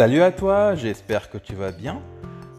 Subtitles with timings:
[0.00, 2.00] Salut à toi, j'espère que tu vas bien.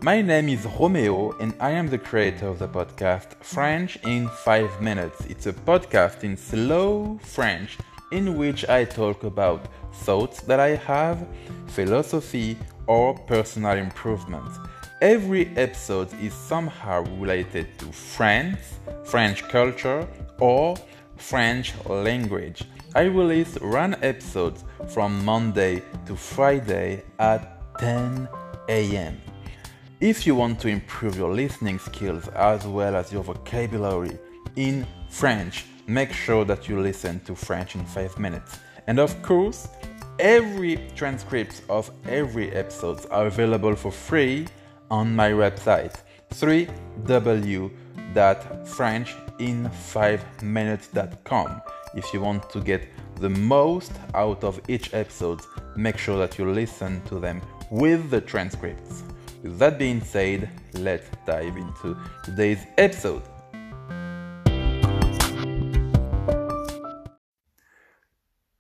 [0.04, 4.80] My name is Romeo and I am the creator of the podcast French in 5
[4.80, 5.26] Minutes.
[5.28, 7.80] It's a podcast in slow French
[8.12, 9.62] in which I talk about
[10.06, 11.26] thoughts that I have,
[11.66, 14.52] philosophy, or personal improvement.
[15.02, 20.08] Every episode is somehow related to France, French culture,
[20.40, 20.76] or
[21.22, 22.64] French language.
[22.96, 24.58] I release one episode
[24.90, 28.28] from Monday to Friday at 10
[28.68, 29.22] a.m.
[30.00, 34.18] If you want to improve your listening skills as well as your vocabulary
[34.56, 38.58] in French, make sure that you listen to French in 5 minutes.
[38.88, 39.70] And of course,
[40.20, 44.48] every transcripts of every episode are available for free
[44.90, 45.96] on my website
[49.42, 51.62] www.frenchin5minutes.com.
[51.96, 55.42] If you want to get the most out of each episode,
[55.76, 59.04] make sure that you listen to them with the transcripts.
[59.44, 63.24] With that being said, let's dive into today's episode.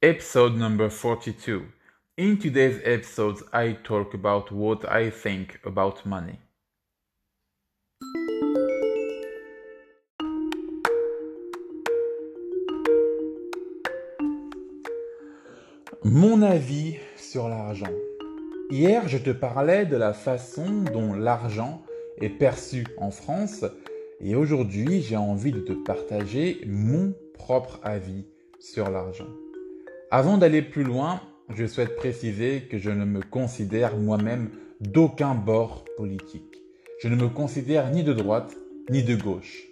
[0.01, 1.67] Episode number 42.
[2.17, 6.39] In today's episode, I talk about what I think about money.
[16.03, 17.85] Mon avis sur l'argent.
[18.71, 21.83] Hier, je te parlais de la façon dont l'argent
[22.19, 23.65] est perçu en France
[24.19, 28.25] et aujourd'hui, j'ai envie de te partager mon propre avis
[28.59, 29.27] sur l'argent.
[30.09, 31.21] Avant d'aller plus loin,
[31.53, 34.49] je souhaite préciser que je ne me considère moi-même
[34.79, 36.63] d'aucun bord politique.
[36.99, 38.55] Je ne me considère ni de droite
[38.89, 39.67] ni de gauche.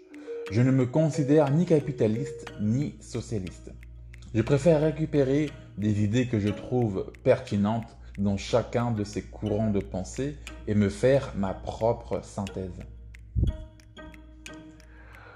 [0.51, 3.71] Je ne me considère ni capitaliste ni socialiste.
[4.35, 5.49] Je préfère récupérer
[5.79, 10.35] des idées que je trouve pertinentes dans chacun de ces courants de pensée
[10.67, 12.79] et me faire ma propre synthèse.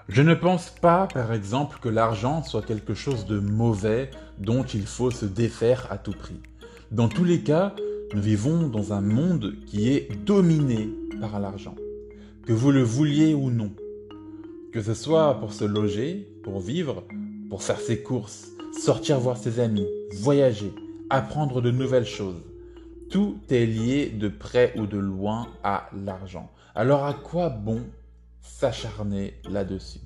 [0.10, 4.86] Je ne pense pas, par exemple, que l'argent soit quelque chose de mauvais dont il
[4.86, 6.42] faut se défaire à tout prix.
[6.92, 7.74] Dans tous les cas,
[8.14, 10.90] nous vivons dans un monde qui est dominé
[11.22, 11.76] par l'argent,
[12.46, 13.72] que vous le vouliez ou non.
[14.74, 17.06] Que ce soit pour se loger, pour vivre,
[17.50, 20.74] pour faire ses courses, sortir voir ses amis, voyager,
[21.10, 22.42] apprendre de nouvelles choses.
[23.10, 26.50] Tout est lié de près ou de loin à l'argent.
[26.76, 27.82] Alors à quoi bon
[28.42, 30.02] s'acharner là-dessus?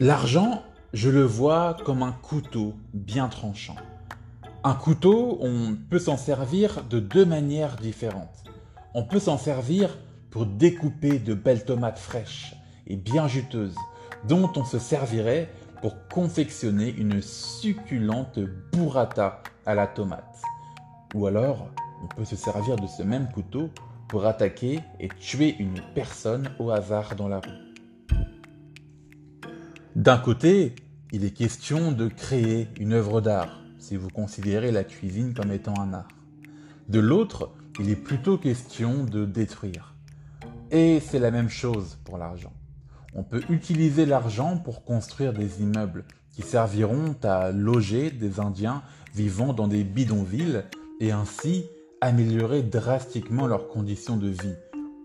[0.00, 3.76] L'argent, je le vois comme un couteau bien tranchant.
[4.62, 8.44] Un couteau, on peut s'en servir de deux manières différentes.
[8.94, 9.96] On peut s'en servir
[10.30, 12.54] pour découper de belles tomates fraîches
[12.86, 13.76] et bien juteuses,
[14.24, 18.38] dont on se servirait pour confectionner une succulente
[18.72, 20.42] burrata à la tomate.
[21.14, 21.70] Ou alors,
[22.02, 23.70] on peut se servir de ce même couteau
[24.08, 27.68] pour attaquer et tuer une personne au hasard dans la rue.
[29.94, 30.74] D'un côté,
[31.12, 35.78] il est question de créer une œuvre d'art, si vous considérez la cuisine comme étant
[35.78, 36.08] un art.
[36.88, 39.94] De l'autre, il est plutôt question de détruire.
[40.70, 42.52] Et c'est la même chose pour l'argent.
[43.14, 46.04] On peut utiliser l'argent pour construire des immeubles
[46.34, 48.82] qui serviront à loger des Indiens
[49.14, 50.64] vivant dans des bidonvilles
[51.00, 51.66] et ainsi
[52.00, 54.54] améliorer drastiquement leurs conditions de vie.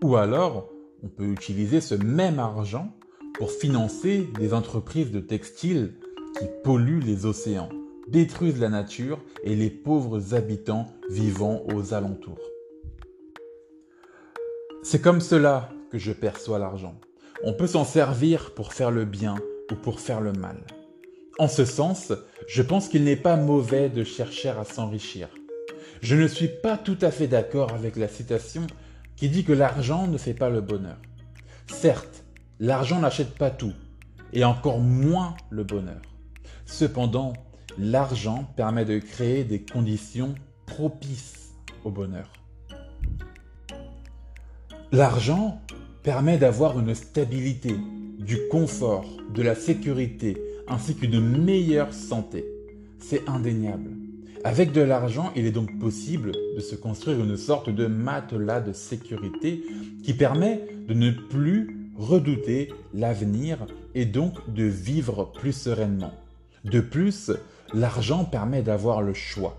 [0.02, 0.68] Ou alors,
[1.02, 2.94] on peut utiliser ce même argent
[3.34, 5.94] pour financer des entreprises de textiles
[6.38, 7.68] qui polluent les océans,
[8.08, 12.40] détruisent la nature et les pauvres habitants vivant aux alentours.
[14.82, 16.94] C'est comme cela que je perçois l'argent.
[17.42, 19.34] On peut s'en servir pour faire le bien
[19.70, 20.56] ou pour faire le mal.
[21.38, 22.12] En ce sens,
[22.46, 25.28] je pense qu'il n'est pas mauvais de chercher à s'enrichir.
[26.00, 28.66] Je ne suis pas tout à fait d'accord avec la citation
[29.16, 30.96] qui dit que l'argent ne fait pas le bonheur.
[31.66, 32.24] Certes,
[32.60, 33.72] l'argent n'achète pas tout,
[34.32, 36.02] et encore moins le bonheur.
[36.66, 37.32] Cependant,
[37.78, 40.34] l'argent permet de créer des conditions
[40.66, 41.52] propices
[41.84, 42.32] au bonheur.
[44.92, 45.60] L'argent
[46.04, 47.74] permet d'avoir une stabilité,
[48.18, 50.36] du confort, de la sécurité,
[50.68, 52.44] ainsi qu'une meilleure santé.
[52.98, 53.90] C'est indéniable.
[54.44, 58.74] Avec de l'argent, il est donc possible de se construire une sorte de matelas de
[58.74, 59.64] sécurité
[60.02, 66.12] qui permet de ne plus redouter l'avenir et donc de vivre plus sereinement.
[66.66, 67.32] De plus,
[67.72, 69.56] l'argent permet d'avoir le choix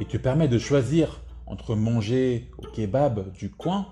[0.00, 3.88] et te permet de choisir entre manger au kebab du coin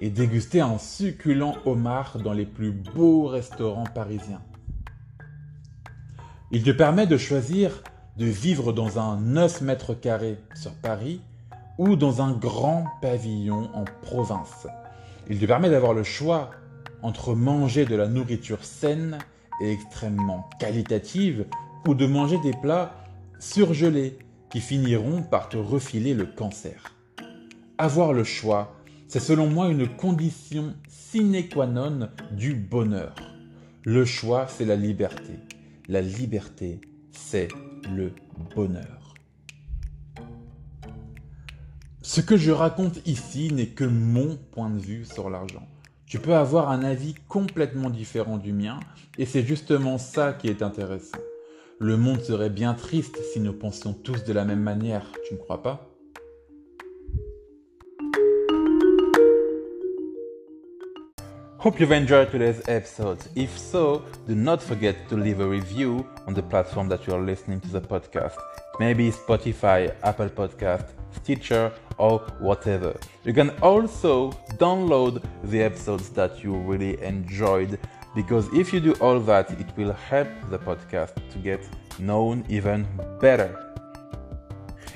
[0.00, 4.42] et déguster un succulent homard dans les plus beaux restaurants parisiens.
[6.52, 7.82] Il te permet de choisir
[8.16, 11.20] de vivre dans un 9 mètres carrés sur Paris
[11.78, 14.66] ou dans un grand pavillon en province.
[15.28, 16.50] Il te permet d'avoir le choix
[17.02, 19.18] entre manger de la nourriture saine
[19.60, 21.46] et extrêmement qualitative
[21.86, 22.94] ou de manger des plats
[23.38, 24.18] surgelés
[24.50, 26.94] qui finiront par te refiler le cancer.
[27.78, 28.75] Avoir le choix,
[29.08, 33.14] c'est selon moi une condition sine qua non du bonheur.
[33.84, 35.34] Le choix, c'est la liberté.
[35.88, 36.80] La liberté,
[37.12, 37.48] c'est
[37.94, 38.12] le
[38.54, 39.14] bonheur.
[42.02, 45.66] Ce que je raconte ici n'est que mon point de vue sur l'argent.
[46.06, 48.78] Tu peux avoir un avis complètement différent du mien,
[49.18, 51.18] et c'est justement ça qui est intéressant.
[51.78, 55.38] Le monde serait bien triste si nous pensions tous de la même manière, tu ne
[55.38, 55.95] crois pas?
[61.66, 63.18] Hope you've enjoyed today's episode.
[63.34, 67.20] If so, do not forget to leave a review on the platform that you are
[67.20, 68.36] listening to the podcast.
[68.78, 72.96] Maybe Spotify, Apple Podcast, Stitcher, or whatever.
[73.24, 77.80] You can also download the episodes that you really enjoyed
[78.14, 82.86] because if you do all that, it will help the podcast to get known even
[83.20, 83.74] better.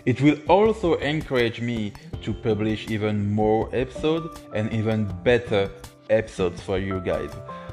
[0.06, 5.68] It will also encourage me to publish even more episodes and even better
[6.10, 7.30] episodes for you guys.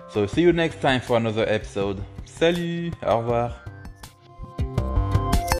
[0.10, 2.02] So see you next time for another episode.
[2.26, 3.67] Salut, au revoir.